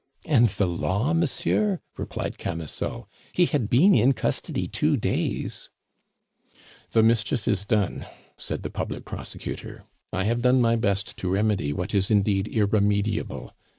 "And 0.25 0.47
the 0.49 0.65
law, 0.65 1.13
monsieur?" 1.13 1.79
replied 1.95 2.39
Camusot. 2.39 3.05
"He 3.33 3.45
had 3.45 3.69
been 3.69 3.93
in 3.93 4.13
custody 4.13 4.67
two 4.67 4.97
days." 4.97 5.69
"The 6.89 7.03
mischief 7.03 7.47
is 7.47 7.65
done," 7.65 8.07
said 8.35 8.63
the 8.63 8.71
public 8.71 9.05
prosecutor. 9.05 9.83
"I 10.11 10.23
have 10.23 10.41
done 10.41 10.59
my 10.59 10.75
best 10.75 11.17
to 11.17 11.29
remedy 11.29 11.71
what 11.71 11.93
is 11.93 12.09
indeed 12.09 12.47
irremediable. 12.47 13.53